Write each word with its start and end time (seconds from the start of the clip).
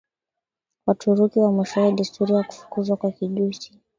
za 0.83 0.83
Waturuki 0.85 1.37
na 1.43 1.49
mwishowe 1.55 1.89
desturi 1.97 2.33
ya 2.33 2.43
kufukuzwa 2.43 2.95
kwa 2.97 3.11
kijusi 3.11 3.71